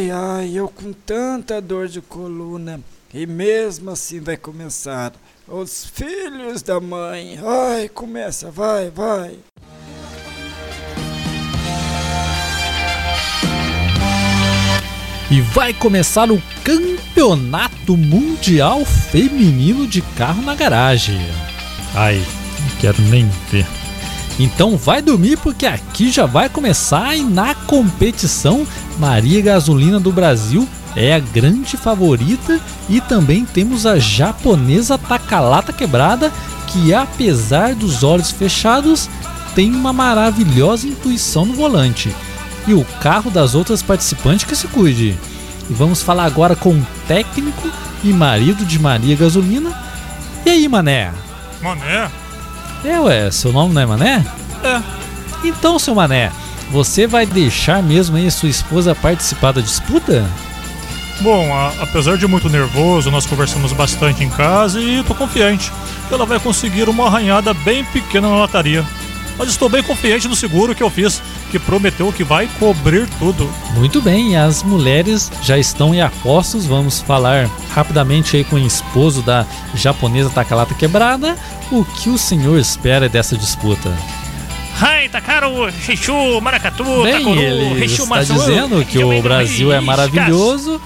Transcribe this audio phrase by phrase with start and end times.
[0.00, 2.80] Ai, ai, eu com tanta dor de coluna.
[3.12, 5.12] E mesmo assim vai começar.
[5.46, 7.38] Os filhos da mãe.
[7.44, 9.36] Ai, começa, vai, vai.
[15.30, 21.20] E vai começar o Campeonato Mundial Feminino de Carro na Garagem.
[21.94, 23.79] Ai, não quero nem ver.
[24.40, 28.66] Então vai dormir porque aqui já vai começar e na competição
[28.98, 30.66] Maria Gasolina do Brasil
[30.96, 32.58] é a grande favorita
[32.88, 36.32] e também temos a japonesa Takalata Quebrada
[36.68, 39.10] que apesar dos olhos fechados
[39.54, 42.10] tem uma maravilhosa intuição no volante.
[42.66, 45.18] E o carro das outras participantes que se cuide.
[45.68, 47.68] E vamos falar agora com o técnico
[48.02, 49.70] e marido de Maria Gasolina.
[50.46, 51.12] E aí, Mané?
[51.60, 52.10] Mané?
[52.84, 54.26] É, ué, seu nome não é Mané?
[54.64, 54.82] É.
[55.44, 56.30] Então, seu Mané,
[56.70, 60.26] você vai deixar mesmo aí sua esposa participar da disputa?
[61.20, 65.70] Bom, a, apesar de muito nervoso, nós conversamos bastante em casa e tô confiante.
[66.10, 68.84] Ela vai conseguir uma arranhada bem pequena na lataria.
[69.40, 73.50] Mas estou bem confiante no seguro que eu fiz, que prometeu que vai cobrir tudo.
[73.74, 76.66] Muito bem, as mulheres já estão em apostos.
[76.66, 81.38] Vamos falar rapidamente aí com o esposo da japonesa Takalata Quebrada.
[81.72, 83.90] O que o senhor espera dessa disputa?
[84.78, 89.80] Hai, Takaro, Shishu, Maracatu, Bem, Takuru, ele Rishu, está Matsu, dizendo que o Brasil é
[89.80, 90.78] maravilhoso,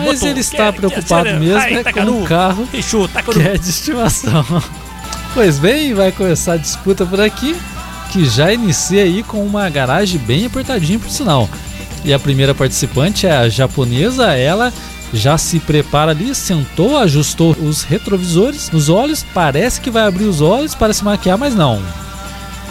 [0.00, 4.44] mas ele está preocupado mesmo é com o carro que é de estimação.
[5.34, 7.54] Pois bem, vai começar a disputa por aqui,
[8.10, 11.48] que já inicia aí com uma garagem bem apertadinha por sinal.
[12.04, 14.72] E a primeira participante é a japonesa, ela
[15.12, 20.40] já se prepara ali, sentou, ajustou os retrovisores nos olhos, parece que vai abrir os
[20.40, 21.82] olhos para se maquiar, mas não.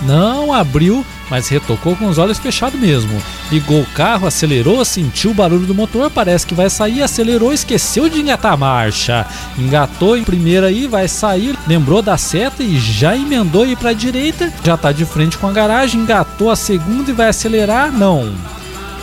[0.03, 3.21] Não abriu, mas retocou com os olhos fechados mesmo.
[3.51, 8.09] Ligou o carro, acelerou, sentiu o barulho do motor, parece que vai sair, acelerou, esqueceu
[8.09, 9.25] de engatar a marcha.
[9.57, 13.93] Engatou em primeira aí, vai sair, lembrou da seta e já emendou aí para a
[13.93, 14.51] direita.
[14.63, 17.91] Já tá de frente com a garagem, engatou a segunda e vai acelerar?
[17.91, 18.33] Não.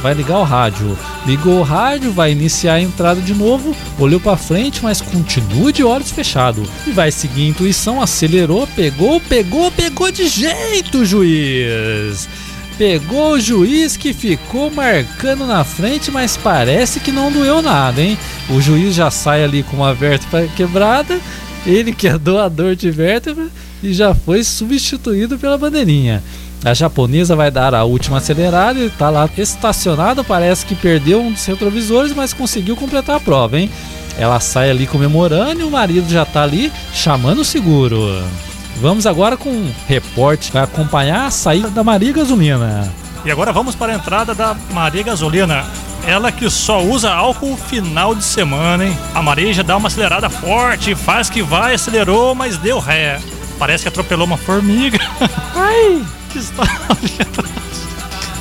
[0.02, 0.98] Vai ligar o rádio.
[1.24, 5.84] Ligou o rádio, vai iniciar a entrada de novo, olhou para frente, mas continua de
[5.84, 6.68] olhos fechados.
[6.86, 12.28] E vai seguir a intuição, acelerou, pegou, pegou, pegou de jeito, juiz.
[12.76, 18.18] Pegou o juiz que ficou marcando na frente, mas parece que não doeu nada, hein?
[18.50, 21.20] O juiz já sai ali com uma vértebra quebrada,
[21.64, 23.46] ele que é doador de vértebra
[23.82, 26.22] e já foi substituído pela bandeirinha.
[26.64, 31.32] A japonesa vai dar a última acelerada, ele tá lá estacionado, parece que perdeu um
[31.32, 33.68] dos retrovisores, mas conseguiu completar a prova, hein?
[34.16, 38.22] Ela sai ali comemorando e o marido já tá ali chamando o seguro.
[38.80, 42.88] Vamos agora com um repórter que vai acompanhar a saída da Maria Gasolina.
[43.24, 45.64] E agora vamos para a entrada da Maria Gasolina.
[46.06, 48.98] Ela que só usa álcool final de semana, hein?
[49.14, 53.20] A Maria já dá uma acelerada forte, faz que vai, acelerou, mas deu ré.
[53.58, 54.98] Parece que atropelou uma formiga.
[55.54, 57.53] Ai, que está ali atrás.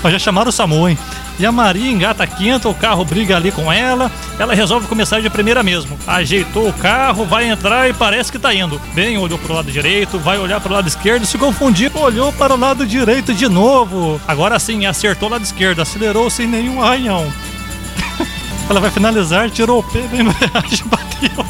[0.02, 0.98] Mas já chamaram o SAMU, hein?
[1.40, 4.12] E a Maria engata a quinta, o carro briga ali com ela.
[4.38, 5.98] Ela resolve começar de primeira mesmo.
[6.06, 8.80] Ajeitou o carro, vai entrar e parece que tá indo.
[8.94, 12.60] Bem, olhou pro lado direito, vai olhar pro lado esquerdo, se confundiu, olhou para o
[12.60, 14.22] lado direito de novo.
[14.28, 17.32] Agora sim, acertou o lado esquerdo, acelerou sem nenhum arranhão.
[18.70, 21.46] Ela vai finalizar, tirou o pé da embreagem, bateu.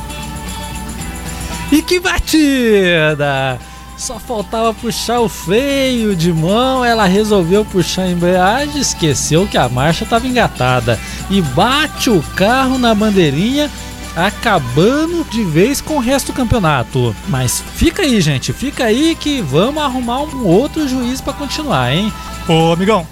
[1.72, 3.60] E que batida!
[4.02, 9.70] Só faltava puxar o freio de mão, ela resolveu puxar a embreagem, esqueceu que a
[9.70, 13.70] marcha estava engatada e bate o carro na bandeirinha,
[14.16, 17.16] acabando de vez com o resto do campeonato.
[17.28, 22.12] Mas fica aí, gente, fica aí que vamos arrumar um outro juiz para continuar, hein?
[22.48, 23.06] Ô, amigão,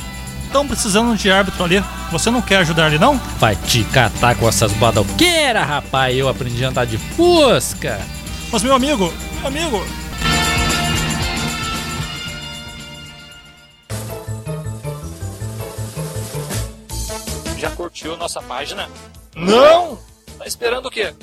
[0.43, 1.83] estão precisando de árbitro ali.
[2.11, 3.21] Você não quer ajudar ali, não?
[3.37, 6.17] Vai te catar com essas badalqueiras, rapaz.
[6.17, 7.99] Eu aprendi a andar de fusca.
[8.51, 9.13] Mas, meu amigo,
[9.43, 9.85] meu amigo,
[17.59, 18.87] Já curtiu nossa página?
[19.35, 19.99] Não!
[20.37, 21.13] Tá esperando o quê?